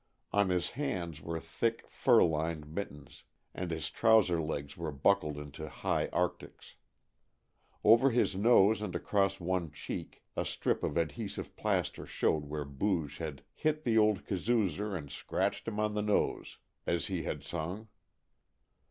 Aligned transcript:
On 0.33 0.49
his 0.49 0.71
hands 0.71 1.21
were 1.21 1.39
thick, 1.39 1.87
fur 1.87 2.23
lined 2.23 2.65
mittens, 2.73 3.23
and 3.53 3.69
his 3.69 3.91
trouser 3.91 4.41
legs 4.41 4.75
were 4.75 4.91
buckled 4.91 5.37
into 5.37 5.69
high 5.69 6.07
arctics. 6.07 6.73
Over 7.83 8.09
his 8.09 8.35
nose 8.35 8.81
and 8.81 8.95
across 8.95 9.39
one 9.39 9.69
cheek 9.71 10.23
a 10.35 10.43
strip 10.43 10.81
of 10.83 10.97
adhesive 10.97 11.55
plaster 11.55 12.07
showed 12.07 12.45
where 12.45 12.65
Booge 12.65 13.19
had 13.19 13.43
"hit 13.53 13.83
the 13.83 13.95
old 13.99 14.25
kazoozer 14.25 14.97
and 14.97 15.11
scratched 15.11 15.67
him 15.67 15.79
on 15.79 15.93
the 15.93 16.01
nose," 16.01 16.57
as 16.87 17.05
he 17.05 17.21
had 17.21 17.43
sung. 17.43 17.87